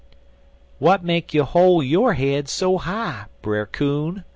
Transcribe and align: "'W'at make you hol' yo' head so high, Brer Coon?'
"'W'at 0.79 1.03
make 1.03 1.31
you 1.31 1.43
hol' 1.43 1.83
yo' 1.83 2.07
head 2.07 2.49
so 2.49 2.79
high, 2.79 3.25
Brer 3.43 3.67
Coon?' 3.67 4.23